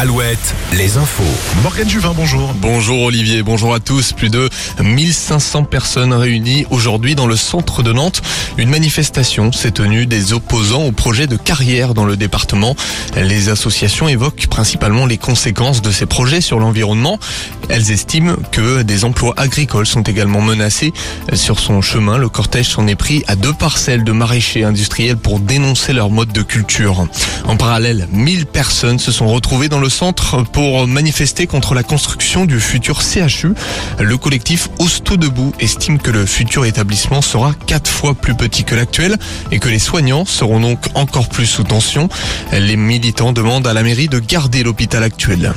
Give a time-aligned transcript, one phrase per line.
[0.00, 1.22] Alouette, les infos.
[1.62, 2.54] Morgane Juvin, bonjour.
[2.54, 4.14] Bonjour Olivier, bonjour à tous.
[4.14, 4.48] Plus de
[4.82, 8.22] 1500 personnes réunies aujourd'hui dans le centre de Nantes.
[8.56, 12.74] Une manifestation s'est tenue des opposants au projet de carrière dans le département.
[13.14, 17.18] Les associations évoquent principalement les conséquences de ces projets sur l'environnement.
[17.68, 20.94] Elles estiment que des emplois agricoles sont également menacés.
[21.34, 25.40] Sur son chemin, le cortège s'en est pris à deux parcelles de maraîchers industriels pour
[25.40, 27.06] dénoncer leur mode de culture.
[27.44, 32.46] En parallèle, 1000 personnes se sont retrouvées dans le centre pour manifester contre la construction
[32.46, 33.54] du futur CHU.
[33.98, 34.68] Le collectif
[35.04, 39.18] tout debout estime que le futur établissement sera quatre fois plus petit que l'actuel
[39.50, 42.08] et que les soignants seront donc encore plus sous tension.
[42.52, 45.52] Les militants demandent à la mairie de garder l'hôpital actuel.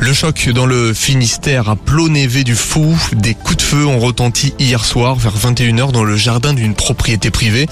[0.00, 2.98] Le choc dans le Finistère à Plonévé du Fou.
[3.12, 7.30] Des coups de feu ont retenti hier soir vers 21h dans le jardin d'une propriété
[7.30, 7.66] privée.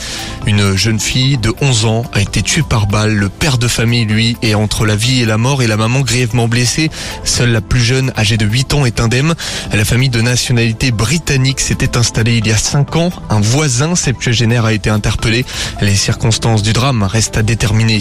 [0.47, 3.15] Une jeune fille de 11 ans a été tuée par balle.
[3.15, 6.01] Le père de famille, lui, est entre la vie et la mort et la maman
[6.01, 6.91] grièvement blessée.
[7.25, 9.35] Seule la plus jeune, âgée de 8 ans, est indemne.
[9.73, 13.11] La famille de nationalité britannique s'était installée il y a 5 ans.
[13.31, 15.47] Un voisin septuagénaire a été interpellé.
[15.81, 18.01] Les circonstances du drame restent à déterminer.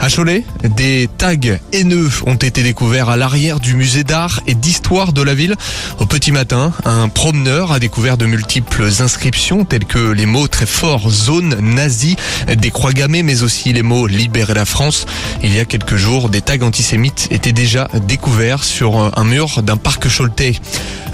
[0.00, 1.34] À Cholet, des tags
[1.72, 5.54] haineux ont été découverts à l'arrière du musée d'art et d'histoire de la ville.
[5.98, 10.64] Au petit matin, un promeneur a découvert de multiples inscriptions telles que les mots très
[10.64, 12.16] forts zone nazie,
[12.56, 15.04] des croix gammées mais aussi les mots libérer la France.
[15.42, 19.76] Il y a quelques jours, des tags antisémites étaient déjà découverts sur un mur d'un
[19.76, 20.58] parc choletais.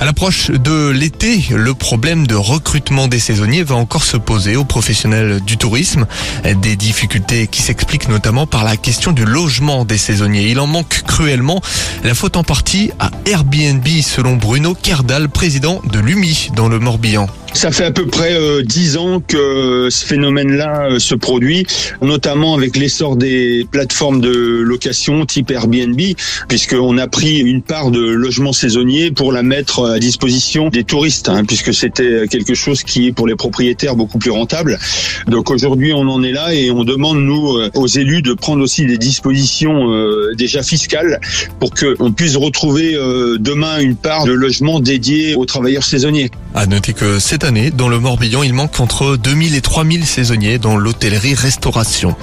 [0.01, 4.65] À l'approche de l'été, le problème de recrutement des saisonniers va encore se poser aux
[4.65, 6.07] professionnels du tourisme.
[6.43, 10.49] Des difficultés qui s'expliquent notamment par la question du logement des saisonniers.
[10.49, 11.61] Il en manque cruellement.
[12.03, 17.29] La faute en partie à Airbnb selon Bruno Kerdal, président de l'UMI dans le Morbihan.
[17.53, 21.67] Ça fait à peu près euh, dix ans que ce phénomène-là euh, se produit,
[22.01, 26.01] notamment avec l'essor des plateformes de location type Airbnb,
[26.49, 31.29] puisqu'on a pris une part de logements saisonniers pour la mettre à disposition des touristes,
[31.29, 34.79] hein, puisque c'était quelque chose qui est pour les propriétaires beaucoup plus rentable.
[35.27, 38.63] Donc aujourd'hui, on en est là et on demande nous euh, aux élus de prendre
[38.63, 39.91] aussi des dispositions
[40.37, 41.21] déjà fiscales
[41.59, 42.95] pour qu'on puisse retrouver
[43.39, 46.31] demain une part de logements dédiés aux travailleurs saisonniers.
[46.55, 50.59] À noter que cette année, dans le Morbihan, il manque entre 2000 et 3000 saisonniers
[50.59, 52.17] dans l'hôtellerie-restauration.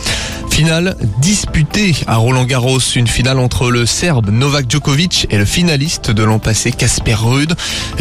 [0.57, 6.23] Finale disputée à Roland-Garros, une finale entre le Serbe Novak Djokovic et le finaliste de
[6.23, 7.53] l'an passé Casper Ruud.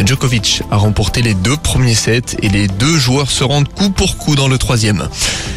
[0.03, 4.17] Djokovic a remporté les deux premiers sets et les deux joueurs se rendent coup pour
[4.17, 5.07] coup dans le troisième.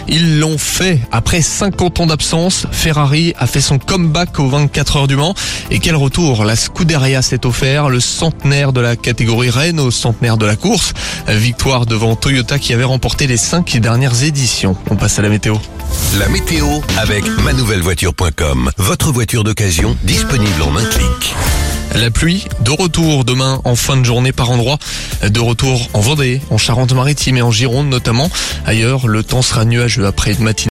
[0.09, 2.67] Ils l'ont fait après 50 ans d'absence.
[2.71, 5.35] Ferrari a fait son comeback aux 24 heures du Mans.
[5.71, 10.37] Et quel retour La Scuderia s'est offert, le centenaire de la catégorie Rennes au centenaire
[10.37, 10.93] de la course.
[11.29, 14.77] Victoire devant Toyota qui avait remporté les cinq dernières éditions.
[14.91, 15.57] On passe à la météo.
[16.19, 16.67] La météo
[16.99, 18.71] avec manouvellevoiture.com.
[18.77, 21.35] Votre voiture d'occasion disponible en un clic.
[21.95, 24.79] La pluie de retour demain en fin de journée par endroit.
[25.29, 28.31] De retour en Vendée, en Charente-Maritime et en Gironde notamment.
[28.65, 30.69] Ailleurs, le temps sera nuageux après une matinée.